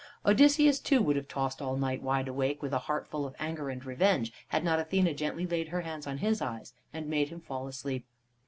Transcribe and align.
Odysseus, 0.25 0.79
too, 0.79 0.99
would 0.99 1.15
have 1.15 1.27
tossed 1.27 1.61
all 1.61 1.77
night 1.77 2.01
wide 2.01 2.27
awake, 2.27 2.59
with 2.63 2.73
a 2.73 2.79
heart 2.89 3.07
full 3.07 3.23
of 3.23 3.35
anger 3.37 3.69
and 3.69 3.85
revenge, 3.85 4.33
had 4.47 4.63
not 4.63 4.79
Athene 4.79 5.15
gently 5.15 5.45
laid 5.45 5.67
her 5.67 5.81
hands 5.81 6.07
on 6.07 6.17
his 6.17 6.41
eyes 6.41 6.73
and 6.91 7.05
made 7.07 7.29
him 7.29 7.39
fall 7.39 7.67
asleep. 7.67 8.03